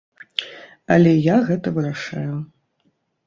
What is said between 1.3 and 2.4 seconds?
гэта вырашаю.